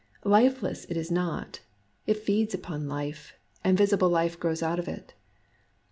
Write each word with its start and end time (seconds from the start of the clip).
Lifeless 0.25 0.85
it 0.85 0.97
is 0.97 1.11
not: 1.11 1.59
it 2.07 2.17
feeds 2.17 2.55
upon 2.55 2.87
life, 2.89 3.35
and 3.63 3.77
visi 3.77 3.97
ble 3.97 4.09
life 4.09 4.39
grows 4.39 4.63
out 4.63 4.79
of 4.79 4.87
it. 4.87 5.13